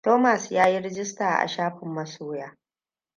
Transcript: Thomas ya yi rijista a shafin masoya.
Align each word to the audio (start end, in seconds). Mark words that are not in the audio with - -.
Thomas 0.05 0.51
ya 0.51 0.67
yi 0.69 0.79
rijista 0.79 1.35
a 1.39 1.47
shafin 1.47 1.89
masoya. 1.93 2.57